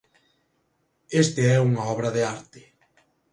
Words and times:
Este 1.23 1.41
é 1.55 1.57
unha 1.69 1.83
obra 1.93 2.09
de 2.15 2.21
arte. 2.35 2.61